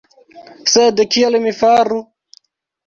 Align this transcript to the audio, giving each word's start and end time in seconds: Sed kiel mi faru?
Sed 0.77 1.03
kiel 1.13 1.39
mi 1.47 1.55
faru? 1.61 2.03